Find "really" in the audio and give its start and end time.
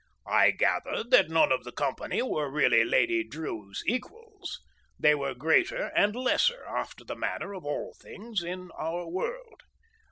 2.49-2.83